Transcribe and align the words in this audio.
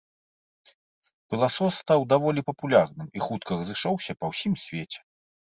Пыласос 1.33 1.73
стаў 1.83 1.99
даволі 2.15 2.45
папулярным 2.49 3.07
і 3.19 3.23
хутка 3.27 3.51
разышоўся 3.61 4.11
па 4.21 4.25
ўсім 4.35 4.53
свеце. 4.65 4.99